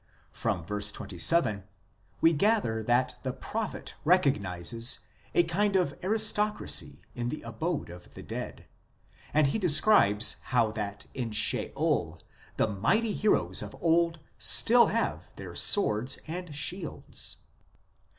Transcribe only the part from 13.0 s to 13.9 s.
heroes of